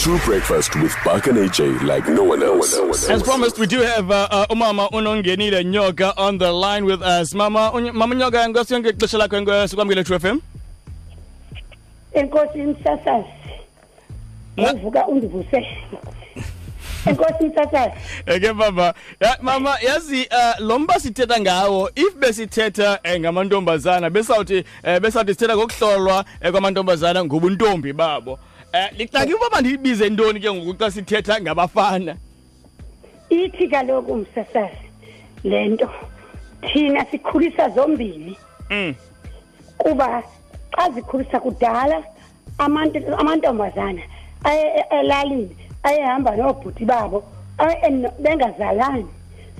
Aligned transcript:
True 0.00 0.18
breakfast 0.24 0.74
with 0.80 0.96
Buck 1.04 1.26
and 1.26 1.36
AJ 1.36 1.82
like 1.82 2.08
no 2.08 2.24
one 2.24 2.42
else. 2.42 2.72
No 2.72 2.80
one 2.80 2.88
else. 2.88 3.10
As 3.10 3.22
promised, 3.22 3.58
we 3.58 3.66
do 3.66 3.80
have 3.80 4.10
uh, 4.10 4.26
uh, 4.30 4.46
umama 4.46 4.88
unongenile 4.92 5.62
Nyoga 5.62 6.14
on 6.16 6.38
the 6.38 6.50
line 6.50 6.86
with 6.86 7.02
us. 7.02 7.34
Mama, 7.34 7.70
un, 7.74 7.92
mama 7.94 8.14
nyoka 8.14 8.42
enkosi 8.44 8.78
ngexesha 8.80 9.18
lakho 9.18 9.36
enkosi 9.36 9.76
kwamkele 9.76 10.02
True 10.04 10.18
to 10.18 10.40
Enkosi 12.14 12.58
msasazi. 12.62 13.28
Uvuka 14.76 15.06
undivuse. 15.06 15.66
enkosi 17.06 17.44
mthathayo 17.44 17.92
eke 18.26 18.52
baba 18.52 18.94
ya, 19.20 19.38
mama 19.42 19.78
yazi 19.82 20.20
uh, 20.22 20.60
lo 20.66 20.78
mba 20.78 21.00
sithetha 21.00 21.40
ngawo 21.40 21.90
if 21.94 22.14
besithetha 22.16 22.98
eh, 23.02 23.20
ngamantombazana 23.20 24.10
besawuthi 24.10 24.64
eh, 24.82 25.00
besawuthi 25.00 25.32
sithetha 25.32 25.56
ngokuhlolwa 25.56 26.24
eh, 26.40 26.52
kwamantombazana 26.52 27.24
ngobuntombi 27.24 27.92
babo 27.92 28.38
Eh 28.72 28.90
likucanga 28.96 29.34
uba 29.36 29.50
mandibize 29.50 30.08
ntoni 30.10 30.40
ke 30.40 30.46
ngoku 30.54 30.74
xa 30.78 30.90
sithetha 30.94 31.40
ngabafana? 31.42 32.14
Ithi 33.30 33.66
kaloku 33.68 34.12
umsasazi 34.12 34.86
lento 35.44 35.90
thina 36.62 37.02
sikhulisa 37.10 37.66
zombini. 37.74 38.36
Mm. 38.70 38.94
Kuba 39.78 40.22
xa 40.70 40.84
zikhulisa 40.94 41.40
kudala 41.42 41.98
amantu 42.62 42.98
amantombazana 43.18 44.02
aye 44.46 44.66
e, 44.78 44.82
elalini 45.02 45.50
ayehamba 45.82 46.36
nobhuti 46.36 46.84
babo 46.86 47.24
bengazalani 48.22 49.06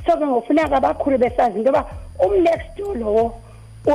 so 0.06 0.16
ke 0.16 0.26
ngofuneka 0.26 0.80
bakhule 0.80 1.18
besazi 1.18 1.58
into 1.58 1.66
yoba 1.72 1.84
umnext 2.24 2.76
door 2.76 2.96
lowo 2.96 3.34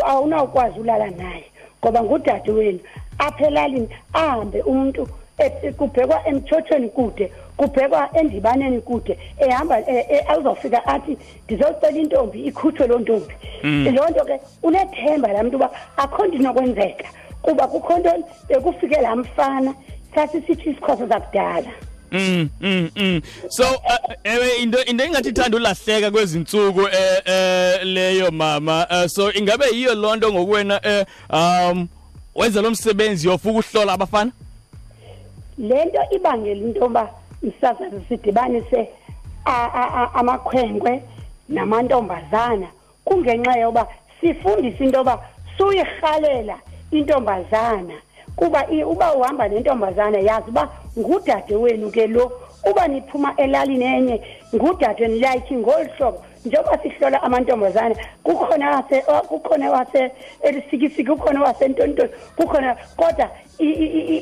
awunawukwazi 0.04 0.80
ulala 0.80 1.10
naye 1.10 1.46
ngoba 1.84 2.04
ngudade 2.04 2.52
wenu 2.52 2.80
athelalini 3.20 3.90
ahambe 4.14 4.62
umuntu 4.62 5.08
e- 5.38 5.52
e- 5.64 5.72
kubhekwa 5.72 6.28
emthothweni 6.28 6.90
kude 6.90 7.32
kubhekwa 7.58 8.10
endibaneni 8.20 8.82
kude 8.82 9.20
ehamba 9.40 9.80
e- 9.80 10.26
azofika 10.28 10.86
athi 10.88 11.18
ndizocela 11.46 11.98
intombi 11.98 12.40
ikhutshwe 12.48 12.88
loo 12.88 13.00
ntombi 13.00 13.34
mm. 13.64 13.88
loo 13.96 14.10
nto 14.10 14.26
ke 14.26 14.40
unethemba 14.64 15.34
laa 15.34 15.44
mntu 15.44 15.56
uba 15.56 15.70
akho 15.98 16.26
ndinokwenzeka 16.26 17.08
kuba 17.42 17.68
kukho 17.68 18.00
ntoni 18.00 18.24
bekufike 18.48 19.02
laa 19.02 19.16
mfana 19.16 19.74
sasisithi 20.16 20.70
isikhoso 20.70 21.08
sakudala 21.08 21.72
Mm 22.12 22.50
mm 22.62 22.90
mm 22.96 23.22
so 23.50 23.64
eh, 23.64 24.16
ewe 24.24 24.56
into 24.56 24.80
into 24.86 25.04
engathi 25.04 25.30
ithanda 25.30 25.58
ulahleka 25.58 26.12
kwezintsuku 26.12 26.82
eh, 26.82 27.22
eh 27.26 27.84
leyo 27.84 28.32
mama 28.32 28.88
eh, 28.92 29.08
so 29.10 29.32
ingabe 29.32 29.66
yiyo 29.72 29.96
lonto 29.96 30.34
ngokwena 30.34 31.06
um 31.34 31.88
wenza 32.36 32.62
lo 32.62 32.72
msebenzi 32.72 33.28
yofuka 33.28 33.60
uhlola 33.60 33.94
abafana 33.94 34.32
lento 35.58 36.00
ibangela 36.12 36.62
into 36.68 36.90
ba 36.90 37.10
isazazi 37.42 37.96
sidibanise 38.10 38.90
amakhwenkwe 40.14 41.04
namantombazana 41.50 42.68
kungenxa 43.06 43.58
yoba 43.60 43.88
sifundise 44.22 44.84
into 44.84 44.98
yoba 44.98 45.20
suyirhalela 45.58 46.60
intombazana 46.92 47.94
kuba 48.36 48.68
uba 48.86 49.14
uhamba 49.16 49.48
nentombazana 49.48 50.18
yazi 50.20 50.50
uba 50.50 50.70
ngudade 51.00 51.56
wenu 51.56 51.90
ke 51.92 52.08
lo 52.08 52.32
uba 52.72 52.88
niphuma 52.88 53.36
elalini 53.36 53.86
enye 53.86 54.22
ngudade 54.56 55.08
nilayikhi 55.08 55.56
ngolu 55.56 55.88
hlobo 55.98 56.22
njengoba 56.46 56.78
sihlola 56.84 57.24
amantombazane 57.24 57.96
kukhona 58.24 58.72
wase 58.72 59.02
kukhona 59.28 59.72
wase 59.72 60.12
elisikisiki 60.42 61.06
kukhona 61.10 61.42
wasentontoni 61.42 62.10
kukhona 62.38 62.76
kodwa 62.96 63.30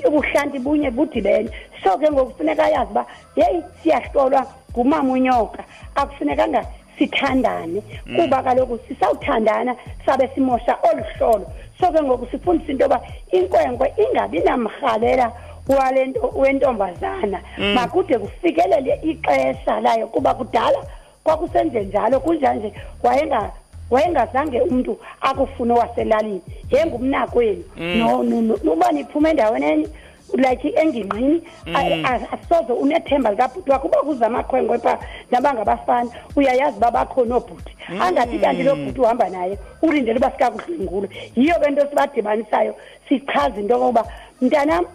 ubuhlanti 0.08 0.60
bunye 0.60 0.90
budibene 0.96 1.50
so 1.84 1.98
ke 1.98 2.08
ngokufuneka 2.12 2.70
yazi 2.76 2.92
uba 2.92 3.06
yeyi 3.36 3.60
siyahlolwa 3.84 4.42
ngumama 4.72 5.14
unyoka 5.14 5.64
akufunekanga 5.96 6.66
sithandane 6.98 7.82
mm. 8.06 8.16
kuba 8.18 8.44
kaloku 8.44 8.80
sisawuthandana 8.88 9.76
sabe 10.06 10.30
simosha 10.36 10.78
olu 10.92 11.04
hlolo 11.16 11.48
so 11.80 11.92
ke 11.92 12.04
ngoku 12.04 12.28
sifundisa 12.32 12.72
into 12.72 12.84
yoba 12.84 13.02
inkwenkwe 13.32 13.94
ingabi 14.04 14.40
namrhalela 14.40 15.32
walento 15.68 16.34
wentombazana 16.36 17.42
mm. 17.58 17.74
makude 17.74 18.18
kufikelele 18.20 19.00
ixesha 19.04 19.80
layo 19.82 20.08
kuba 20.08 20.34
kudala 20.34 20.78
kwakusenje 21.24 21.84
njalo 21.86 22.20
kunjanje 22.20 22.74
wayenga 23.04 23.52
wayengazange 23.92 24.62
umuntu 24.62 25.00
akufune 25.22 25.74
waselalini 25.74 26.42
yengumnakweni 26.72 27.66
mm. 27.78 28.58
noba 28.64 28.92
niphume 28.92 29.30
endaweni 29.30 29.66
enye 29.72 29.88
like 30.34 30.70
engingqini 30.78 31.42
mm. 31.66 32.06
asoze 32.32 32.74
unethemba 32.74 33.32
likabhuti 33.32 33.72
wakho 33.72 33.88
uba 33.88 33.98
kuza 34.02 34.26
amaqhwenkwe 34.28 34.78
phaa 34.80 34.98
nabangabafana 35.32 36.10
uyayazi 36.36 36.78
uba 36.78 36.92
bakhona 36.92 37.36
oobhuti 37.36 37.78
mm. 37.90 38.02
angathi 38.02 38.40
kanti 38.40 38.64
lo 38.64 38.76
bhuti 38.76 39.02
uhamba 39.02 39.30
naye 39.30 39.60
ulindele 39.82 40.18
uba 40.20 40.32
sikakudlwengule 40.32 41.10
yiyo 41.36 41.56
ke 41.60 41.72
nto 41.72 41.88
sibadibanisayo 41.90 42.76
sichaza 43.10 43.62
into 43.62 43.74
yokokuba 43.74 44.06
mntanam 44.42 44.86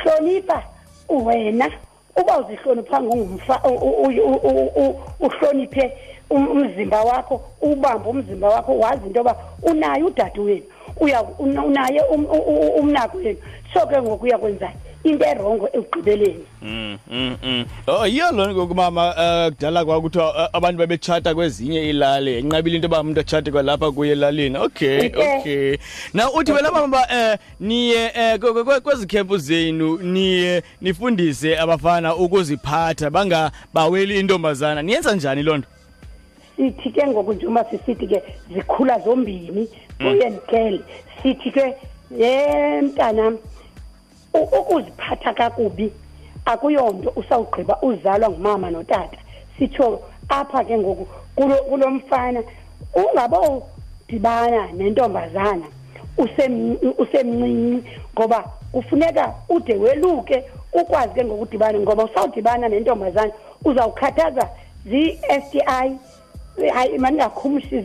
hlonipha 0.00 0.62
wena 1.08 1.70
uba 2.20 2.38
uzihloniphanga 2.38 3.16
uhloniphe 5.20 5.92
um, 6.30 6.44
umzimba 6.50 6.98
wakho 7.04 7.34
ubambe 7.60 8.08
umzimba 8.08 8.48
wakho 8.54 8.72
wazi 8.82 9.06
into 9.06 9.18
yoba 9.18 9.34
unaye 9.62 10.02
udade 10.02 10.40
wenu 10.40 11.64
unaye 11.66 12.00
um, 12.12 12.24
umnako 12.80 13.18
wenu 13.18 13.38
so 13.72 13.86
ke 13.86 14.02
ngoku 14.02 14.24
uyakwenzani 14.24 14.76
into 15.04 15.24
erongo 15.24 15.66
ekugqibeleni 15.72 16.44
mm, 16.62 16.98
mm, 17.10 17.36
mm. 17.42 17.64
oh 17.88 18.06
yiyo 18.06 18.30
loo 18.32 18.48
ngoku 18.52 18.74
mama 18.74 19.14
eh, 19.18 19.52
kudala 19.52 19.84
kwa 19.84 19.98
uh, 19.98 20.16
eh, 20.16 20.48
abantu 20.52 20.78
babetshata 20.78 21.34
kwezinye 21.34 21.90
ilali 21.90 22.34
enqabile 22.38 22.76
into 22.76 22.86
yoba 22.86 23.00
umntu 23.00 23.20
atshate 23.20 23.50
kwalapha 23.50 23.90
kuye 23.92 24.12
elalini 24.12 24.56
okay 24.58 25.06
eh, 25.20 25.38
okay, 25.40 25.78
na 26.14 26.30
uthi 26.32 26.52
wena 26.52 26.70
mama 26.70 26.98
um 27.10 27.36
niye 27.66 28.12
kwezi 28.82 29.06
khempu 29.06 29.38
zenu 29.38 29.98
niye 30.02 30.62
nifundise 30.80 31.58
abafana 31.58 32.16
ukuziphatha 32.16 33.10
bangabaweli 33.10 34.20
intombazana 34.20 34.82
niyenza 34.82 35.14
njani 35.14 35.42
loo 35.42 35.56
nto 35.56 35.68
sithi 36.56 36.90
ke 36.92 37.06
ngoku 37.06 37.32
njengoba 37.32 37.64
sisithi 37.64 38.06
ke 38.06 38.22
zikhula 38.54 38.98
zombini 39.00 39.68
kuye 39.98 40.28
ndikele 40.30 40.80
sithi 41.22 41.50
ke 41.50 41.74
ye 42.18 42.90
ukuziphatha 44.32 45.32
kakubi 45.34 45.92
akuyonto 46.44 47.10
usawugqiba 47.16 47.78
uzalwa 47.82 48.30
ngumama 48.30 48.70
notata 48.70 49.18
sitho 49.58 50.02
apha 50.28 50.64
ke 50.64 50.78
ngoku 50.78 51.06
kulomfana 51.68 52.42
ungabo 52.94 53.62
dibana 54.08 54.66
nentombazana 54.72 55.66
usemncinci 56.18 57.90
ngoba 58.14 58.42
kufuneka 58.72 59.34
ude 59.48 59.74
weluke 59.76 60.44
ukwazi 60.72 61.14
ke 61.14 61.24
ngokudibana 61.24 61.78
ngoba 61.78 62.04
usawudibana 62.04 62.68
nentombazana 62.68 63.32
uzawukhathaza 63.64 64.48
zii-STI 64.86 65.98
hayi 66.74 66.98
mandingakhumshi 66.98 67.80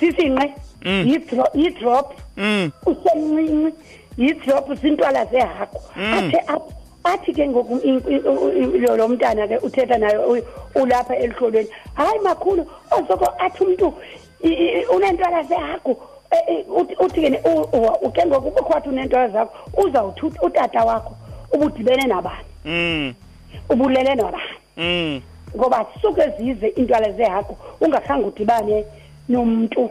zisinqe 0.00 0.52
mm. 0.82 1.18
yidrop 1.54 2.14
mm. 2.36 2.70
usemncinci 2.86 4.01
yidrop 4.18 4.72
zintwala 4.74 5.24
zehakho 5.26 5.80
mm. 5.96 6.12
athe 6.18 6.38
apho 6.46 6.72
athi 7.04 7.32
ke 7.32 7.48
ngoku 7.48 7.78
lo 8.96 9.08
mntana 9.08 9.46
ke 9.48 9.56
uthetha 9.62 9.98
nayo 9.98 10.42
ulapha 10.74 11.16
elihlolweni 11.16 11.68
hayi 11.94 12.18
makhulu 12.18 12.66
ozoko 12.98 13.28
athi 13.38 13.64
umntu 13.64 13.94
unentwala 14.94 15.42
zehagu 15.42 15.96
e, 16.30 16.36
e, 16.52 16.64
uthi 17.00 17.20
ke 17.20 17.30
ke 18.12 18.26
ngoku 18.26 18.48
ubukho 18.48 18.82
unentwala 18.88 19.28
zakho 19.28 19.70
uzawuthi 19.84 20.38
utata 20.42 20.84
wakho 20.84 21.16
ubudibene 21.52 22.06
nabani 22.06 22.44
mm. 22.64 23.14
ubulele 23.70 24.14
nabani 24.14 24.42
mm. 24.76 25.20
ngoba 25.56 25.86
suke 26.02 26.22
zize 26.38 26.66
iintwala 26.68 27.12
zehagu 27.12 27.56
ungakhange 27.80 28.24
udibane 28.24 28.84
nomntu 29.28 29.90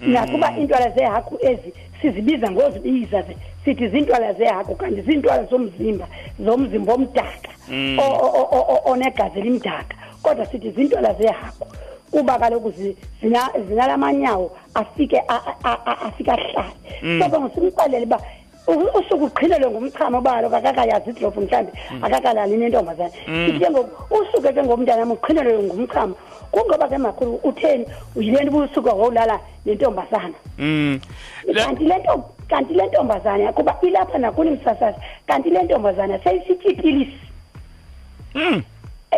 nakuba 0.00 0.56
iintwala 0.58 0.90
zehagu 0.90 1.38
ezi 1.40 1.72
sizibiza 2.02 2.50
ngozibiza 2.50 3.22
sithi 3.64 3.88
zintwala 3.88 4.32
zehagu 4.32 4.74
kanti 4.76 5.00
zintwala 5.02 5.44
zomzimba 5.44 6.06
zomzimba 6.44 6.94
omdaka 6.94 7.48
mm. 7.68 7.98
onegazi 8.84 9.38
elimdaka 9.40 9.94
kodwa 10.22 10.46
sithi 10.46 10.70
zintwala 10.70 11.14
zehagu 11.14 11.66
kuba 12.10 12.38
kaloku 12.38 12.70
zinalamanyawo 13.68 14.50
afike 14.74 15.22
afike 16.04 16.30
ahlale 16.30 16.74
so 17.00 17.06
mm. 17.06 17.20
ke 17.30 17.38
ngosimxelele 17.38 18.06
uba 18.06 18.20
usuke 19.00 19.24
uqhilelwe 19.26 19.70
ngumchamo 19.70 20.20
balo 20.20 20.50
kakakayazi 20.50 21.10
idrofu 21.10 21.40
mhlawumbi 21.40 21.72
mm. 21.92 22.04
akakalali 22.04 22.56
nentombazane 22.56 23.12
ithe 23.50 23.68
ngoku 23.70 24.14
usuke 24.14 24.52
ke 24.52 24.62
ngomntanam 24.62 25.10
uqhilelwe 25.10 25.62
ngumchamo 25.66 26.14
kungoba 26.52 26.88
ke 26.88 26.98
makhulu 26.98 27.34
utheni 27.42 27.86
uyilento 28.16 28.52
ubusuku 28.56 28.88
wawulala 28.88 29.40
lentombazana 29.64 30.34
mm 30.58 31.00
kanti 31.56 31.84
lento 31.84 32.24
kanti 32.48 32.74
lentombazana 32.74 33.44
yakuba 33.44 33.76
ilapha 33.82 34.18
nakuni 34.18 34.50
msasasa 34.50 35.00
kanti 35.26 35.50
lentombazana 35.50 36.18
seyisityitilisi 36.18 37.18
mm 38.34 38.62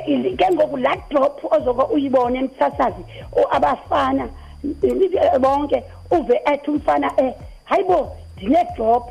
e, 0.06 0.31
ke 0.38 0.44
ngoku 0.52 0.76
la 0.76 0.96
drop 1.10 1.52
ozoko 1.52 1.82
uyibone 1.82 2.38
emtsasazi 2.38 3.04
abafana 3.50 4.28
bonke 5.40 5.82
uve 6.10 6.40
ethi 6.52 6.70
umfana 6.70 7.10
eh 7.16 7.32
hayibo 7.64 8.16
ndine 8.36 8.66
drop 8.76 9.10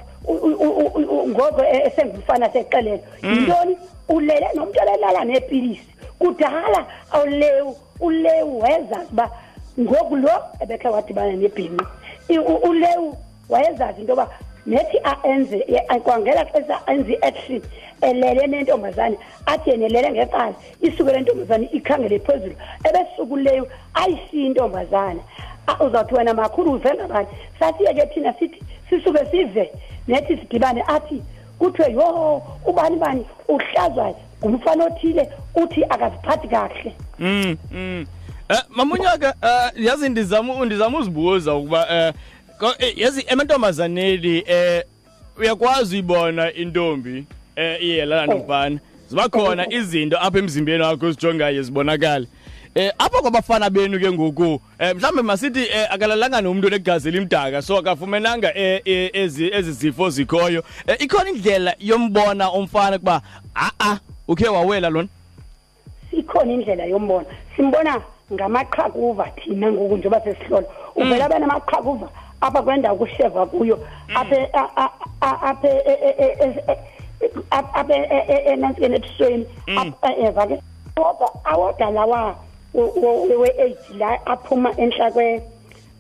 ngoko 1.28 1.64
e, 1.74 1.78
esengumfana 1.88 2.50
seqelelo 2.50 3.04
mm. 3.24 3.34
yintoni 3.34 3.78
ulele 4.10 4.46
nomntu 4.56 4.80
olelala 4.82 5.24
neepilisi 5.26 5.93
kudala 6.20 6.86
olewu 7.24 7.78
ulewu 8.00 8.60
wayezazi 8.60 9.08
uba 9.12 9.30
ngoku 9.80 10.16
lo 10.16 10.30
ebekhe 10.60 10.88
wadibana 10.88 11.32
nebhinqa 11.34 11.86
ulewu 12.70 13.18
wayezazi 13.50 14.02
into 14.02 14.12
yoba 14.12 14.28
nethi 14.66 14.98
aenze 15.04 15.58
kwangela 16.04 16.46
xesha 16.46 16.78
enze 16.88 17.14
i-action 17.14 17.62
elele 18.02 18.48
nentombazane 18.48 19.18
athi 19.46 19.70
yenelele 19.70 20.12
ngeqala 20.12 20.54
isuke 20.82 21.12
lentombazane 21.12 21.66
ikhangele 21.72 22.20
phezulu 22.20 22.56
ebesukuleyo 22.88 23.68
ayishiye 23.94 24.46
intombazane 24.46 25.20
uzawuthi 25.86 26.16
wena 26.16 26.34
makhulu 26.34 26.72
uvengabani 26.72 27.28
sasiye 27.60 27.94
ke 27.94 28.06
thina 28.14 28.34
sithi 28.34 28.62
sisuke 28.90 29.26
sive 29.32 29.72
nethi 30.08 30.38
sidibane 30.38 30.84
athi 30.88 31.24
kuthiwe 31.60 31.92
yho 31.94 32.42
ubani 32.66 32.96
bani 32.96 33.26
uhlazwayo 33.48 34.16
ngumfana 34.50 34.86
othile 34.86 35.30
uthi 35.56 35.84
akaziphathi 35.84 36.48
kahle 36.48 36.96
mm, 37.20 37.58
mm. 37.72 38.06
Eh 38.50 38.58
mamunyaka 38.76 39.34
eh, 39.44 39.86
yazi 39.86 40.10
ndizama 40.10 40.54
undizama 40.56 40.98
uzibuza 41.00 41.56
ukuba 41.56 41.88
eh, 41.92 42.14
eh 42.80 42.98
yazi 42.98 43.26
emantombazaneli 43.28 44.44
eh 44.48 44.84
uyakwazi 45.38 45.98
ibona 45.98 46.54
intombi 46.54 47.26
eh 47.56 47.84
iyelana 47.84 48.34
oh. 48.34 48.38
nomfana 48.38 48.80
ziba 49.10 49.30
khona 49.30 49.64
oh. 49.64 49.72
izinto 49.72 50.18
apha 50.20 50.40
emzimbeni 50.40 50.84
wakho 50.84 51.08
ezijongayo 51.08 51.64
zibonakale 51.64 52.28
eh 52.76 52.92
apha 52.98 53.22
kwabafana 53.22 53.70
benu 53.70 54.00
ke 54.00 54.12
ngoku 54.12 54.62
eh 54.80 54.96
mhlambe 54.96 55.22
masithi 55.22 55.60
eh, 55.64 55.88
akalalanga 55.94 56.42
nomuntu 56.42 56.68
onegazi 56.68 57.08
elimdaka 57.10 57.62
so 57.62 57.78
akafumenanga 57.78 58.56
eh, 58.58 58.82
eh, 58.86 59.10
ezi, 59.14 59.50
ezi 59.54 59.72
zifo 59.72 60.10
zikhoyo 60.10 60.64
eh, 60.88 60.98
ikhona 61.00 61.30
indlela 61.30 61.76
yombona 61.80 62.52
umfana 62.52 62.98
kuba 63.00 63.22
a 63.56 63.66
ah, 63.66 63.72
a 63.80 63.92
ah, 63.92 63.98
ukhe 64.28 64.50
wawela 64.50 64.90
lona 64.90 65.08
ikhona 66.12 66.52
indlela 66.54 66.86
yombona 66.86 67.26
simbona 67.56 67.94
ngamaqhakuva 68.34 69.26
thina 69.36 69.72
ngoku 69.72 69.98
njengoba 69.98 70.22
sesihlola 70.26 70.68
uvela 70.96 71.20
mm. 71.20 71.22
abanamaqhakuva 71.28 72.08
apha 72.42 72.60
kwendawo 72.62 72.96
kusheva 72.98 73.46
kuyo 73.52 73.76
mm. 74.10 74.18
aphe 74.18 74.36
e, 74.36 74.50
e, 74.50 76.26
e, 76.26 76.60
aphe 77.52 77.68
aphe 77.80 77.94
enantsini 78.54 78.96
ebusweni 78.96 79.46
mm. 79.68 79.94
eva 80.28 80.44
ke 80.48 80.56
kodwa 80.96 81.28
awoda 81.44 81.90
lawa 81.92 82.36
we-age 82.74 83.94
la 84.00 84.18
aphuma 84.26 84.72
entla 84.78 85.12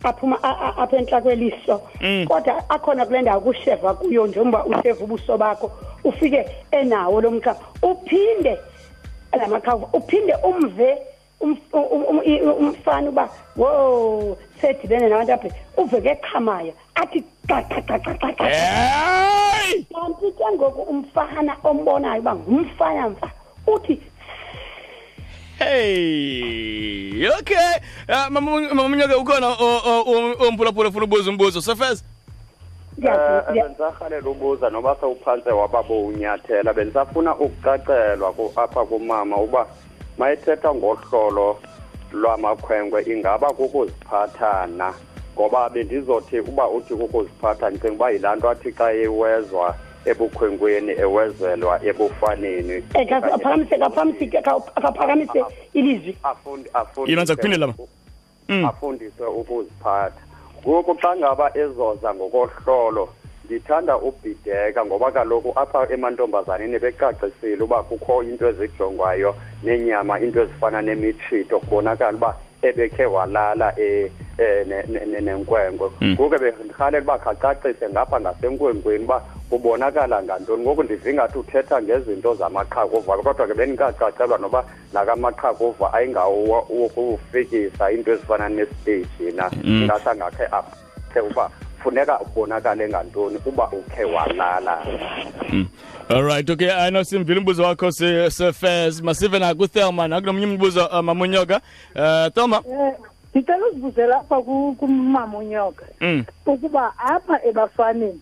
aphuma 0.05 0.39
apha 0.77 0.97
entla 0.97 1.21
kweliso 1.21 1.81
mm. 2.01 2.25
kodwa 2.27 2.69
akhona 2.69 3.05
kule 3.05 3.21
ndawo 3.21 3.41
kusheva 3.41 3.93
kuyo 3.93 4.27
njengoba 4.27 4.65
usheva 4.65 5.03
ubuso 5.03 5.37
bakho 5.37 5.71
ufike 6.03 6.45
enawo 6.71 7.21
lo 7.21 7.31
mkhavu 7.31 7.61
uphinde 7.83 8.57
la 9.37 9.47
makhavu 9.47 9.89
uphinde 9.93 10.33
umve 10.33 10.97
um, 11.39 11.57
um, 11.73 12.03
um, 12.05 12.21
umfana 12.65 13.09
uba 13.09 13.29
wo 13.57 14.37
sedibene 14.61 15.09
nabantu 15.09 15.33
aphe 15.33 15.51
uveke 15.77 16.09
eqhamaya 16.09 16.73
athi 16.95 17.23
qaqaqaqaqaqaqanti 17.47 20.31
ke 20.37 20.45
ngoku 20.53 20.81
umfana 20.81 21.57
ombonayo 21.63 22.19
uba 22.19 22.35
ngumfana 22.35 23.09
mfa 23.09 23.29
uthi 23.67 23.99
Hey, 25.65 27.25
okay. 27.39 27.55
Uh, 28.09 28.27
mama 28.29 28.87
mnyoka 28.89 29.17
ukhona 29.17 29.47
omphulaphula 30.47 30.91
funa 30.91 31.05
ubuza 31.05 31.29
umbuzo 31.31 31.61
sefeza 31.61 32.03
um 32.99 34.27
ubuza 34.31 34.69
noba 34.69 34.95
sewuphantse 34.99 35.49
wababo 35.51 36.05
unyathela 36.07 36.73
bendisafuna 36.73 37.35
ukucacelwa 37.35 38.33
apha 38.55 38.85
kumama 38.85 39.37
uba 39.37 39.65
mayethetha 40.17 40.73
ngohlolo 40.75 41.57
lwamakhwenkwe 42.13 43.01
ingaba 43.07 43.53
kukuziphatha 43.53 44.67
na 44.77 44.93
ngoba 45.35 45.69
bendizothi 45.69 46.39
uba 46.39 46.67
uthi 46.69 46.93
kukuziphatha 46.95 47.69
ndicinga 47.69 47.93
uba 47.95 48.11
yilaa 48.11 48.35
nto 48.35 48.49
athi 48.49 48.71
xa 48.77 48.91
iwezwa 48.93 49.75
ebukhwenkweni 50.05 50.91
ewezelwa 50.91 51.81
ebufaneni 51.85 52.83
akaphakamise 52.95 55.39
eh, 55.39 55.45
ilizwi 55.73 56.17
yinonza 57.07 57.35
mm. 58.49 58.65
afundiswe 58.65 59.27
ukuziphatha 59.27 60.21
ngoku 60.67 60.91
xa 61.01 61.11
ngaba 61.15 61.45
ezoza 61.63 62.09
ngokohlolo 62.15 63.09
ndithanda 63.45 63.97
ubhideka 63.97 64.85
ngoba 64.85 65.11
kaloku 65.11 65.49
apha 65.59 65.89
emantombazaneni 65.93 66.79
becacisile 66.79 67.63
uba 67.63 67.83
kukho 67.83 68.23
into 68.23 68.47
ezijongwayo 68.49 69.35
nenyama 69.63 70.19
into 70.19 70.41
ezifana 70.43 70.81
nemitshito 70.81 71.59
kubonakala 71.59 72.17
uba 72.17 72.31
ebekhe 72.63 73.05
walala 73.05 73.73
e, 73.79 74.11
e, 74.39 74.47
nenkwenkwe 75.21 75.89
mm. 76.01 76.13
ngoku 76.13 76.29
bendirhalela 76.29 77.01
uba 77.03 77.15
khacacise 77.17 77.85
ngapha 77.89 78.21
ngasenkwenkweni 78.21 79.03
uba 79.05 79.17
kubonakala 79.49 80.23
ngantoni 80.23 80.63
ngoku 80.63 80.83
ndivingathi 80.83 81.37
uthetha 81.37 81.81
ngezinto 81.81 82.33
zamaqhakuva 82.35 83.17
kodwa 83.23 83.47
ke 83.47 83.53
bendingacacelwa 83.53 84.37
noba 84.37 84.61
nakamaqhakuva 84.93 85.93
ayingawokufikisa 85.93 87.91
into 87.91 88.11
ezifana 88.11 88.49
nesiteji 88.49 89.31
na 89.35 89.51
mm. 89.63 89.83
ngathi 89.85 90.09
angakhe 90.09 90.45
aphe 90.51 91.19
uba 91.21 91.51
funeka 91.83 92.19
ubonakale 92.19 92.89
ngantoni 92.89 93.39
uba 93.45 93.69
ukhe 93.71 94.03
walala 94.03 94.85
mm. 95.53 95.65
alright 96.09 96.49
okay 96.49 96.71
ayino 96.73 97.03
simvile 97.03 97.39
umbuzo 97.39 97.63
wakho 97.63 97.91
sefes 97.91 99.01
masive 99.03 99.39
nakuthelma 99.39 100.07
nakunomnye 100.07 100.45
umbuzo 100.45 100.85
uh, 100.85 100.99
mamunyoka 101.03 101.61
um 101.95 102.01
uh, 102.01 102.27
thelma 102.35 102.61
eh, 102.69 102.93
ndicela 103.33 103.65
uzibuzela 103.67 104.19
apha 104.19 104.41
kumamunyoka 104.77 105.85
mm. 106.01 106.23
ukuba 106.45 106.93
apha 106.97 107.43
ebafaneni 107.45 108.21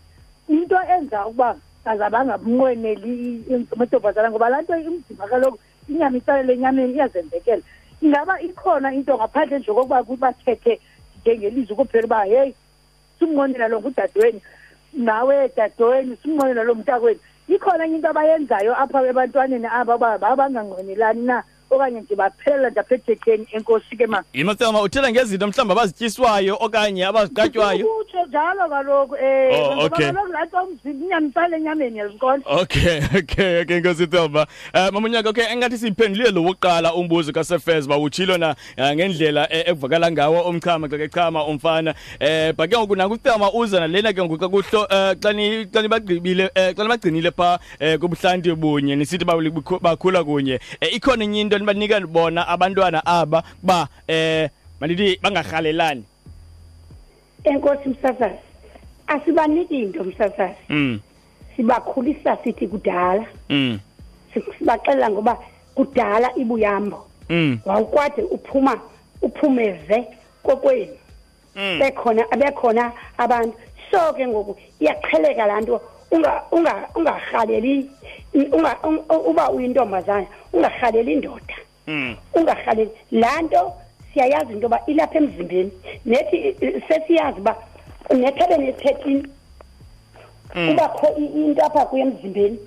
into 0.49 0.75
enza 0.97 1.25
ukuba 1.25 1.55
azabangabunqweneli 1.85 3.43
amantombazana 3.73 4.29
ngoba 4.31 4.49
laa 4.49 4.61
nto 4.61 4.77
imzima 4.77 5.27
kaloku 5.29 5.59
inyama 5.89 6.17
itsalela 6.17 6.53
enyameni 6.53 6.93
iyazenzekela 6.93 7.61
ingaba 8.01 8.41
ikhona 8.41 8.93
into 8.93 9.17
ngaphandle 9.17 9.59
nje 9.59 9.71
kokuba 9.73 10.03
kubathethe 10.03 10.79
njengelizwi 11.21 11.75
kuphela 11.75 12.05
uba 12.05 12.23
heyi 12.23 12.55
simnqonela 13.21 13.67
lo 13.69 13.79
ngudadewenu 13.79 14.41
nawe 14.97 15.37
dadewenu 15.57 16.17
simnqonela 16.23 16.63
lo 16.65 16.75
mntakwenu 16.75 17.19
ikhona 17.47 17.85
into 17.85 18.09
abayenzayo 18.09 18.73
apha 18.75 19.05
ebantwaneni 19.07 19.67
aba 19.69 19.95
babanganqonelani 19.97 21.21
na 21.25 21.43
okanye 21.69 22.01
nje 22.01 22.15
baphelela 22.15 22.69
nje 22.69 22.79
apha 22.79 22.95
ethetheni 22.95 23.45
enkosi 23.51 23.95
ke 23.97 24.07
ma 24.07 24.23
yimasema 24.33 24.81
uthela 24.81 25.11
ngezinto 25.11 25.47
mhlawumbi 25.47 25.71
abazityiswayo 25.73 26.57
okanye 26.59 27.05
abaziqatywayo 27.07 27.85
ndingatsho 28.11 28.25
njalo 28.25 29.15
eh, 29.19 29.59
oh, 29.59 29.85
okay 32.61 32.99
okay 33.19 33.61
okay 33.61 33.77
inkosi 33.77 34.07
Thoba. 34.07 34.41
um 34.41 34.47
eh, 34.79 34.89
mama 34.93 35.29
okay 35.29 35.45
engathi 35.53 35.77
siyiphendulile 35.77 36.31
lo 36.31 36.43
wokuqala 36.43 36.93
umbuzo 36.93 37.31
kasefez 37.31 37.87
ba 37.87 37.97
utshilo 37.97 38.37
na 38.37 38.55
eh, 38.77 38.95
ngendlela 38.95 39.47
ekuvakala 39.49 40.11
ngawo 40.11 40.41
umchama 40.49 40.87
xa 40.89 41.07
chama 41.07 41.43
umfana 41.45 41.93
um 42.19 42.53
but 42.55 42.69
ke 42.69 42.77
ngoku 42.77 42.95
nakutelma 42.95 43.51
uza 43.53 43.79
nalena 43.79 44.13
ke 44.13 44.21
ngoku 44.21 44.37
kakuhlo 44.37 44.87
um 44.87 45.15
xa 45.71 45.81
nibagqibile 45.81 46.51
um 46.55 46.73
xa 46.75 46.83
nibagcinile 46.83 47.31
phaa 47.31 47.59
um 47.81 47.97
kubuhlanti 47.97 48.55
bunye 48.55 48.95
nisithi 48.95 49.25
bakhula 49.25 50.23
kunye 50.23 50.59
um 50.81 50.87
ikhona 50.91 51.23
enye 51.23 51.41
into 51.41 51.59
nibanika 51.59 51.99
bona 52.01 52.47
abantwana 52.47 53.01
aba 53.05 53.43
uba 53.63 53.87
um 54.09 54.47
mandithi 54.81 55.19
bangarhalelani 55.23 56.03
enkosi 57.43 57.89
msasazi 57.89 58.35
asibaniki 59.07 59.79
into 59.81 60.03
msasazi 60.03 60.53
mm. 60.69 60.99
sibakhulisa 61.55 62.37
sithi 62.43 62.67
kudala 62.67 63.25
mm. 63.49 63.79
sibaxelela 64.59 65.09
ngoba 65.09 65.37
kudala 65.75 66.35
ibuyambo 66.35 67.07
mm. 67.29 67.59
wawukwade 67.65 68.21
uphuma 68.21 68.79
uphumeze 69.21 70.03
kokwenu 70.43 70.97
mm. 71.55 71.79
bekhona 71.79 72.31
abekhona 72.31 72.91
abantu 73.17 73.53
so 73.91 74.13
ke 74.13 74.27
ngoku 74.27 74.57
iyaqheleka 74.79 75.45
laa 75.45 75.61
nto 75.61 75.81
ungarhaleli 76.95 77.89
unga, 78.51 78.77
unga, 78.87 79.19
uba 79.19 79.49
uyintombazana 79.51 80.25
ungarhaleli 80.53 81.13
indoda 81.13 81.57
mm. 81.87 82.15
ungarhaleli 82.33 82.91
laa 83.11 83.41
nto 83.41 83.73
siyayazi 84.13 84.53
into 84.53 84.63
yoba 84.67 84.79
ilapha 84.87 85.17
emzimbeni 85.19 85.71
nethi 86.05 86.37
eh, 86.37 86.55
eh, 86.61 86.81
sesiyazi 86.87 87.39
uba 87.39 87.55
nethebeni 88.15 88.71
13 88.71 89.25
mm. 90.55 90.67
kubakho 90.67 91.07
into 91.17 91.61
apha 91.65 91.85
kuye 91.85 92.01
emzimbeni 92.03 92.57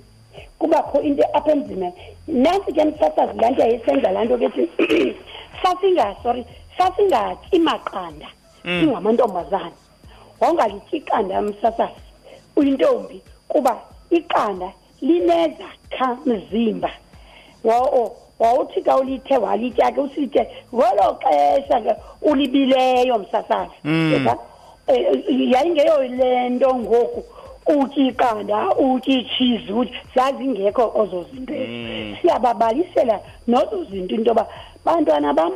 kubakho 0.59 1.01
into 1.01 1.23
apha 1.37 1.51
emzimbeni 1.51 1.93
nansi 2.27 2.73
ke 2.73 2.83
msasazi 2.85 3.37
laa 3.39 3.49
nto 3.49 3.61
yayisenza 3.61 4.11
laa 4.11 4.25
nto 4.25 4.37
kethi 4.37 4.67
sasinga 5.63 6.15
sorry 6.23 6.45
sasingatyi 6.77 7.59
maqanda 7.59 8.27
mm. 8.65 8.79
singamantombazana 8.79 9.71
wawungalityi 10.39 10.97
iqanda 10.99 11.41
msasazi 11.41 12.01
uyintombi 12.55 13.21
kuba 13.47 13.75
iqanda 14.09 14.71
linezakha 15.01 16.17
mzimba 16.25 16.91
wao 17.63 18.17
wawuthi 18.39 18.81
ka 18.81 18.97
ulithe 18.99 19.37
walitya 19.37 19.91
ke 19.91 20.01
usithe 20.01 20.41
ngolo 20.73 21.19
xesha 21.23 21.77
ke 21.81 21.93
ulibileyo 22.21 23.19
msasazi 23.19 23.71
mm. 23.83 24.27
eh, 24.87 24.95
eh, 25.11 25.51
yayingeyo 25.51 26.03
le 26.03 26.49
nto 26.49 26.75
ngoku 26.75 27.23
utyi 27.67 28.07
iqanda 28.07 28.75
utyi 28.75 29.15
itshizi 29.19 29.71
utyi 29.73 29.97
zazingekho 30.15 30.91
ozo 31.01 31.25
zinto 31.33 31.53
mm. 31.53 32.15
siyababalisela 32.21 33.19
nozo 33.47 33.83
zinto 33.83 34.15
into 34.15 34.27
yoba 34.29 34.45
bantwana 34.85 35.33
bam 35.33 35.53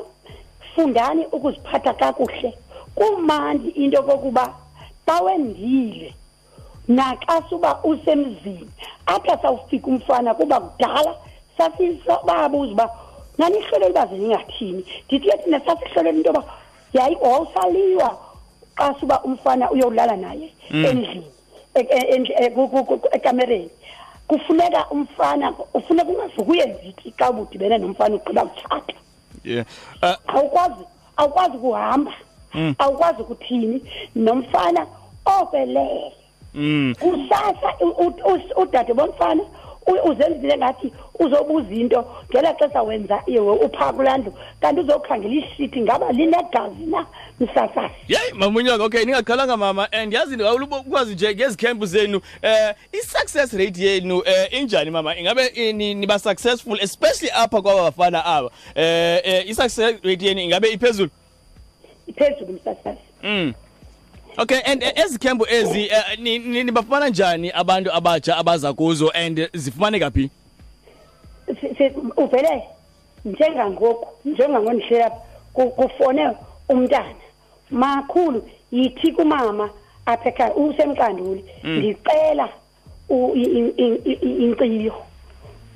fundani 0.76 1.26
ukuziphatha 1.32 1.94
kakuhle 1.94 2.54
kumandi 2.96 3.70
into 3.70 4.04
kokuba 4.04 4.54
xa 5.06 5.22
wendile 5.24 6.14
nakasuba 6.88 7.80
usemzini 7.84 8.70
apha 9.06 9.38
sawufika 9.42 9.88
umfana 9.88 10.34
kuba 10.34 10.60
kudala 10.60 11.16
bayabuza 11.60 12.72
uba 12.74 12.86
nanihlelweni 13.38 13.92
uba 13.92 14.06
zeningathini 14.08 14.84
ndithi 15.08 15.28
ke 15.30 15.38
thina 15.44 15.60
sasihlelweni 15.60 16.18
into 16.20 16.30
yoba 16.30 16.44
yayi 16.94 17.16
wawusaliwa 17.22 18.10
xa 18.80 18.96
suba 19.00 19.22
umfana 19.24 19.72
uyowulala 19.72 20.16
naye 20.18 20.50
mm. 20.72 20.86
endlini 20.86 21.28
e, 21.76 21.80
e, 21.80 22.26
e, 22.42 23.12
ekamereni 23.12 23.70
kufuneka 24.28 24.86
umfana 24.90 25.54
ufuneka 25.74 26.10
ungavuka 26.10 26.52
uyenziki 26.52 27.14
xa 27.20 27.30
ubudibene 27.30 27.78
nomfana 27.78 28.16
ugqiba 28.16 28.42
kutshata 28.46 28.94
uh, 30.04 30.36
awukwazi 30.36 30.84
awukwazi 31.18 31.58
kuhamba 31.58 32.14
mm. 32.54 32.76
awukwazi 32.80 33.22
ukuthini 33.22 33.82
nomfana 34.16 34.88
obelele 35.26 36.14
mm. 36.54 36.96
kusasa 37.00 37.70
udade 38.56 38.94
bomfana 38.94 39.44
uzenzile 39.94 40.58
ngathi 40.58 40.92
uzobuza 41.20 41.72
into 41.74 42.04
ngela 42.30 42.54
xesha 42.54 42.82
wenza 42.82 43.22
iwe 43.26 43.52
uphaa 43.52 43.94
kulandlu 43.94 44.34
kanti 44.62 44.82
uzokhangela 44.82 45.34
ishithi 45.36 45.82
ngaba 45.82 46.12
linegazi 46.12 46.84
na 46.86 47.06
msasasi 47.40 47.94
yeyi 48.08 48.34
mamunyoka 48.34 48.84
okay 48.84 49.06
ningakhalanga 49.06 49.58
mama 49.58 49.92
and 49.92 50.14
yazi 50.14 50.36
ndikwazi 50.36 51.14
nje 51.14 51.36
ngezikhempu 51.36 51.86
zenu 51.86 52.18
um 52.18 52.72
i-success 52.92 53.54
rate 53.54 53.84
yenu 53.84 54.18
um 54.18 54.24
injani 54.52 54.92
mama 54.92 55.18
ingabe 55.18 55.52
eh, 55.56 55.76
niba 55.76 56.20
successful 56.20 56.80
especially 56.82 57.32
apha 57.36 57.62
kwaba 57.62 57.84
bafana 57.84 58.26
aba 58.26 58.48
um 58.76 59.20
i-success 59.52 59.96
rate 60.04 60.26
yenu 60.26 60.42
ingabe 60.42 60.70
iphezulu 60.72 61.10
iphezulu 62.08 62.54
msasasi 62.54 63.00
um 63.24 63.30
mm. 63.30 63.54
Okay 64.38 64.62
and 64.66 64.84
eh, 64.84 64.94
ezikhembu 64.96 65.48
ezi 65.50 65.82
eh, 65.86 66.20
nibafumana 66.66 67.10
njani 67.10 67.50
abantu 67.52 67.92
abatsha 67.94 68.38
abaza 68.38 68.74
kuzo 68.74 69.10
and 69.16 69.50
zifumane 69.54 70.00
kaphi? 70.00 70.30
Uvele 72.18 72.62
njengangoku 73.26 74.08
njengangonisheya 74.30 75.12
kufone 75.54 76.32
umntana 76.70 77.16
makhulu 77.72 78.44
yithi 78.72 79.12
kumama 79.14 79.70
apha 80.06 80.30
ekhaya 80.30 80.54
usemqanduli 80.56 81.46
mm. 81.64 81.78
ngicela 81.78 82.48
inkciyo 84.24 84.94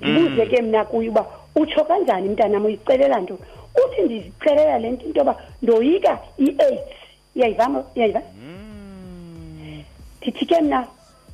mm. 0.01 0.13
buze 0.15 0.45
ke 0.45 0.61
mina 0.61 0.85
kuyo 0.85 1.09
uba 1.11 1.25
utsho 1.55 1.83
kanjani 1.85 2.29
mntanam 2.29 2.65
uyicelela 2.65 3.17
nto 3.21 3.35
uthi 3.83 4.01
ndizicelela 4.01 4.79
le 4.79 4.87
nto 4.91 5.05
into 5.05 5.19
yoba 5.19 5.35
ndoyika 5.61 6.19
i-aids 6.37 6.81
uyayivama 7.35 7.83
uyayiva 7.95 8.21
ndithi 10.21 10.45
ke 10.45 10.61
mna 10.61 10.87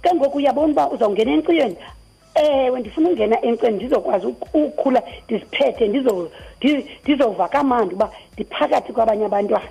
ke 0.04 0.16
ngoku 0.16 0.38
uyabona 0.42 0.72
uba 0.72 0.84
uzawungena 0.96 1.32
enkqiyweni 1.38 1.78
ewe 2.36 2.80
ndifuna 2.80 3.08
ungena 3.10 3.38
enkqeni 3.48 3.76
ndizokwazi 3.78 4.26
ukukhula 4.32 5.00
ndiziphethe 5.26 5.84
ndizova 7.06 7.46
kamandi 7.54 7.94
uba 7.96 8.08
ndiphakathi 8.34 8.92
kwabanye 8.94 9.26
abantwana 9.30 9.70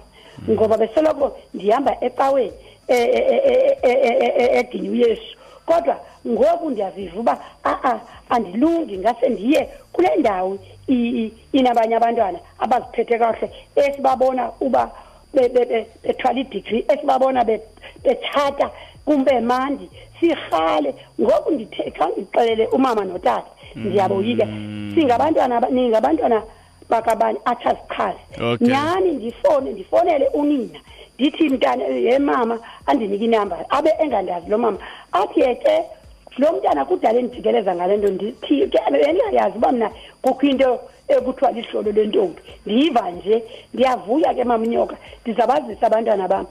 ngoba 0.50 0.76
besoloko 0.78 1.26
ndihamba 1.54 1.92
ecaweni 2.06 2.52
edini 4.58 4.88
uyesu 4.94 5.28
kodwa 5.66 5.96
ngoku 6.28 6.70
ndiyaviva 6.70 7.20
uba 7.20 7.34
a-a 7.64 7.92
andilungi 8.30 8.94
ngase 8.98 9.28
ndiye 9.34 9.60
kule 9.92 10.10
ndawo 10.20 10.58
inabanye 11.52 11.94
abantwana 11.96 12.38
abaziphethe 12.62 13.18
kahle 13.18 13.48
esibabona 13.76 14.52
uba 14.60 14.90
bethwala 15.34 16.40
i-degree 16.40 16.84
esibabona 16.88 17.44
bethata 18.02 18.70
kumbe 19.04 19.40
mandi 19.40 19.88
sihale 20.20 20.94
ngoku 21.20 21.50
ndithe 21.52 21.90
xa 21.96 22.06
ndixelele 22.08 22.66
umama 22.66 23.04
notata 23.04 23.48
ndiyaboyika 23.76 24.44
mm. 24.46 24.92
singabantwana 24.94 25.56
abaningi 25.58 25.96
abantwana 25.96 26.42
bakabani 26.90 27.38
athi 27.44 27.68
azichase 27.68 28.20
nyhani 28.60 29.10
ndifone 29.12 29.70
ndifonele 29.72 30.26
unina 30.32 30.80
ndithi 31.18 31.48
mntana 31.48 31.84
ye 31.84 32.18
mama 32.18 32.58
andinike 32.86 33.24
inamba 33.24 33.64
abe 33.68 33.90
engandazi 34.00 34.50
lo 34.50 34.58
mama 34.58 34.78
athi 35.12 35.40
yeke 35.40 35.82
lo 36.38 36.52
mntana 36.52 36.84
kudala 36.84 37.18
endijikeleza 37.18 37.74
ngale 37.74 37.96
nto 37.96 38.08
ndithi 38.08 38.66
ke 38.66 38.78
bendingayazi 38.92 39.56
uba 39.58 39.72
mna 39.72 39.88
kukho 40.22 40.46
into 40.46 40.78
ekuthiwa 41.08 41.52
lihlolo 41.52 41.92
lentombi 41.92 42.40
ndiyiva 42.66 43.10
nje 43.10 43.42
ndiyavuya 43.74 44.34
ke 44.34 44.44
maminyoka 44.44 44.96
ndizabazisa 45.24 45.86
abantwana 45.86 46.28
bam 46.28 46.46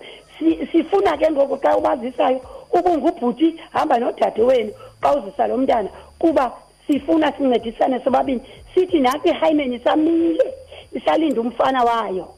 sifuna 0.71 1.17
ke 1.17 1.31
ngoku 1.31 1.57
xa 1.61 1.77
ubazisayo 1.77 2.41
ubungubhuti 2.73 3.55
hamba 3.73 3.97
nodade 3.99 4.41
wenu 4.41 4.71
xa 5.01 5.13
uzisa 5.15 5.47
lo 5.47 5.57
mntana 5.57 5.89
kuba 6.19 6.51
sifuna 6.87 7.31
sincedisane 7.31 7.99
sobabini 8.03 8.41
sithi 8.75 8.99
nathi 8.99 9.29
ihayimeni 9.29 9.79
samile 9.79 10.45
isalinde 10.91 11.39
umfana 11.39 11.83
wayo 11.83 12.33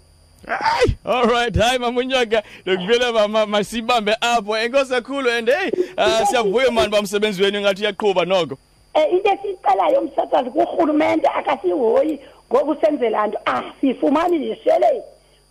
hayi 0.47 0.95
all 1.05 1.27
right 1.29 1.55
hayi 1.57 1.79
mamunyoka 1.79 2.43
ndokuvuyela 2.65 3.11
mama 3.11 3.45
masibambe 3.45 4.15
apho 4.21 4.57
enkosi 4.57 4.89
kakhulu 4.91 5.31
and 5.31 5.49
heyi 5.51 5.71
uh, 5.97 6.03
ah, 6.03 6.25
siyavuya 6.25 6.71
mani 6.71 6.89
bamsebenzi 6.91 7.43
wenu 7.43 7.59
ingathi 7.59 7.81
uyaqhuba 7.81 8.25
noko 8.25 8.57
Eh, 8.99 9.13
into 9.13 9.29
esicelayo 9.29 9.99
umsakazi 10.01 10.49
kuhulumente 10.49 11.27
akasihoyi 11.27 12.19
ngokusenzela 12.51 13.27
nto 13.27 13.39
asifumani 13.45 14.35
ah, 14.35 14.39
nishele 14.39 15.03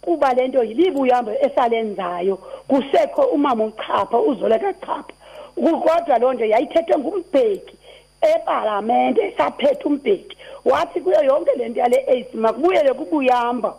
kuba 0.04 0.34
lento 0.34 0.64
yilibuhambo 0.64 1.30
esalenzayo 1.40 2.36
kusekho 2.68 3.22
umama 3.22 3.64
uchapha 3.64 4.18
uzoleka 4.20 4.72
chapha 4.72 5.12
kodwa 5.56 6.18
loo 6.20 6.32
nto 6.34 6.44
yayithethwe 6.44 6.98
ngumbheki 6.98 7.76
epalamente 8.34 9.20
esaphethe 9.28 9.84
umbheki 9.84 10.36
wathi 10.64 11.00
kuyo 11.00 11.24
yonke 11.24 11.50
le 11.56 11.68
nto 11.68 11.80
yale 11.80 12.04
aids 12.08 12.34
makubuyele 12.34 12.92
kubuyamba 12.92 13.74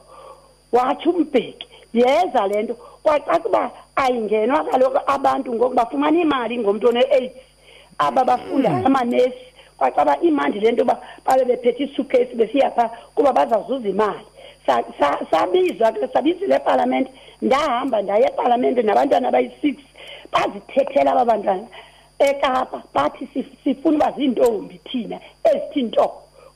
wathi 0.71 1.09
umbheki 1.09 1.67
yeza 1.93 2.47
le 2.47 2.63
nto 2.63 2.73
kwacakuba 3.03 3.71
ayingenwa 3.95 4.63
kaloku 4.63 4.97
abantu 5.07 5.53
ngoku 5.55 5.75
bafumana 5.75 6.19
imali 6.19 6.57
ngomntu 6.57 6.87
one-aids 6.87 7.33
aba 7.99 8.23
bafunda 8.25 8.69
mm. 8.69 8.85
amanesi 8.85 9.48
kwacaba 9.79 10.13
imandi 10.27 10.59
lento 10.63 10.83
ba 10.83 10.95
babe 11.25 11.43
bephethe 11.49 11.83
isuitcase 11.87 12.35
besiyapha 12.39 12.83
kuba 13.15 13.31
bazazuza 13.33 13.87
imali 13.89 14.25
sabizwa 15.31 15.91
ke 15.95 16.07
sabizile 16.13 16.55
eParliament 16.59 17.07
ndahamba 17.41 18.01
ndaye 18.01 18.23
eParliament 18.29 18.77
nabantwana 18.83 19.29
bayi6 19.33 19.65
bazithethela 20.33 21.09
abantwana 21.15 21.65
eKapa 22.19 22.83
bathi 22.93 23.23
sifuna 23.63 23.97
bazintombi 24.03 24.75
thina 24.91 25.17
ezithinto 25.49 26.05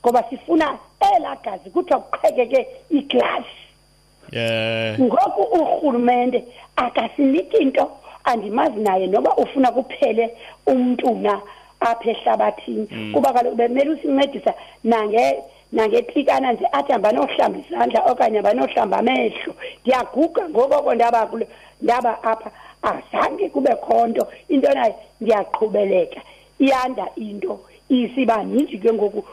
ngoba 0.04 0.22
sifuna 0.30 0.78
elagazi 1.16 1.70
kuthi 1.72 1.94
akuqhekeke 1.96 2.60
iglass 2.90 3.48
yeah 4.36 5.00
ngoku 5.00 5.42
urhulumente 5.60 6.44
akasiniki 6.76 7.58
into 7.58 7.88
andimazi 8.24 8.80
naye 8.80 9.08
noba 9.08 9.32
ufuna 9.36 9.72
kuphele 9.72 10.32
umntu 10.68 11.10
na 11.26 11.42
apha 11.84 12.10
ehlabathini 12.12 12.88
mm. 12.92 13.14
kuba 13.14 13.34
kaloku 13.34 13.56
bemele 13.56 13.90
usincedisa 13.92 14.54
nange 14.84 15.36
nangeklikana 15.72 16.52
nje 16.54 16.68
athi 16.72 16.92
hamba 16.92 17.12
nohlamba 17.12 17.60
izandla 17.70 18.00
okanye 18.12 18.40
abanohlamba 18.40 18.98
amehlo 18.98 19.54
ndiyaguga 19.82 20.50
ngokoko 20.50 20.96
ndaba 20.96 21.26
kule 21.28 21.48
ndaba 21.82 22.24
apha 22.24 22.52
azange 22.82 23.50
kubekho 23.50 24.08
nto 24.08 24.28
intona 24.50 24.92
ndiyaqhubeleka 25.22 26.22
iyanda 26.60 27.06
into 27.16 27.60
isiba 27.90 28.44
ninji 28.44 28.78
ke 28.78 28.94
ngoku 28.94 29.24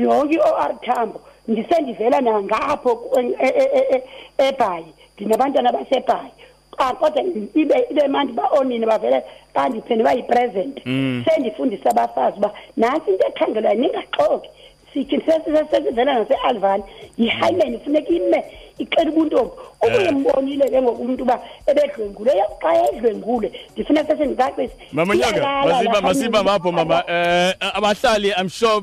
yonke 0.00 0.34
i-or 0.36 0.72
tambo 0.80 1.20
ndisendivela 1.48 2.20
nangapho 2.20 2.90
e, 3.16 3.36
e, 3.46 3.82
e, 3.94 4.02
ebhayi 4.48 4.90
ndinabantwana 5.16 5.72
basebhayi 5.72 6.30
qha 6.76 6.90
ah, 6.90 6.94
kodwa 6.94 7.22
ibe 7.54 7.76
ibe 7.90 8.08
mandi 8.08 8.32
uba 8.32 8.42
oonini 8.54 8.86
bavele 8.86 9.22
bandiphendula 9.54 10.10
uba 10.10 10.18
yipresent 10.20 10.86
mm. 10.86 11.24
sendifundise 11.24 11.88
abafazi 11.88 12.36
uba 12.38 12.50
nantsi 12.76 13.10
into 13.12 13.26
ekhangelwayo 13.28 13.76
ningaxoki 13.80 14.48
sithi 14.92 15.16
sesivela 15.26 16.12
nasealvani 16.18 16.84
yihighland 17.18 17.74
funeka 17.84 18.10
ime 18.18 18.40
icela 18.80 19.10
ubuntombi 19.10 19.46
ubuyembonile 19.86 20.64
eh. 20.64 20.70
ke 20.72 20.82
ngokumuntu 20.82 21.22
uba 21.22 21.40
ebedlwengule 21.66 22.32
xa 22.62 22.70
edlwengule 22.88 23.48
ndifuna 23.72 24.04
sesendikaqisi 24.06 24.72
mamanyoka 24.92 25.62
masiba 25.66 26.00
masiba 26.00 26.42
mapho 26.44 26.72
mama 26.72 27.04
eh 27.08 27.54
abahlali 27.60 28.32
i'm 28.40 28.48
sure 28.48 28.82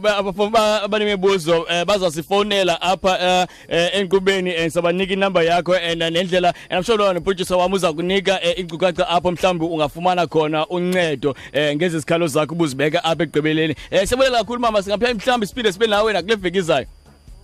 abanemibuzo 0.83 1.65
eh, 1.69 1.85
bazasifowunela 1.85 2.81
apha 2.81 3.45
eh, 3.69 3.89
enkqubeni 3.93 4.69
sabanika 4.69 5.13
inamba 5.13 5.41
yakho 5.43 5.73
and 5.73 6.01
nendlela 6.13 6.53
and 6.69 6.77
i'm 6.79 6.83
sure 6.83 6.97
lo 6.97 7.21
producer 7.21 7.57
wami 7.57 7.75
uza 7.75 7.93
kunika 7.93 8.39
inkcukacha 8.55 9.09
apho 9.09 9.31
mhlawumbi 9.31 9.65
ungafumana 9.65 10.27
khona 10.27 10.67
uncedo 10.67 11.35
ngezi 11.75 11.99
zikhalo 11.99 12.27
zakho 12.27 12.53
ubuzibeka 12.53 13.03
apha 13.03 13.23
egqibeleni 13.23 13.75
siyabulela 14.05 14.37
kakhulu 14.37 14.59
mama 14.61 14.83
singaphela 14.83 15.13
mhlawumbi 15.13 15.45
isipide 15.45 15.71
sibe 15.71 15.87
nawe 15.87 16.13
nakule 16.13 16.35
veki 16.35 16.57
izayo 16.57 16.87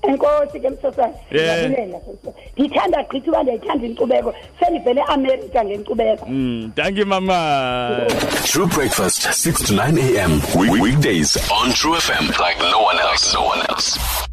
enkosi 0.08 0.60
ke 0.60 0.70
ndithanda 2.58 2.98
uba 3.28 3.44
ndiyayithanda 3.44 3.86
inkcubeko 3.88 4.34
sendivele 4.60 5.02
eamerika 5.12 5.66
ngenkcubeko 5.66 6.26
mm, 6.30 6.72
thank 6.76 6.98
you 6.98 7.06
mama 7.06 8.08
true 8.46 8.68
breakfast 8.68 9.26
6 9.26 9.68
to 9.68 9.74
9 9.74 10.00
a 10.00 10.24
m 10.28 10.32
weekdays 10.82 11.38
on 11.62 11.72
true 11.74 11.96
fm 11.98 12.26
like 12.44 12.60
no 12.72 12.80
one 12.90 13.00
else 13.12 13.34
no 13.38 13.42
one 13.52 13.62
else 13.70 14.24